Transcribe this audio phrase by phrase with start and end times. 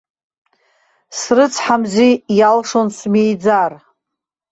[1.17, 3.71] Срыцҳамзи иалшон смиӡар.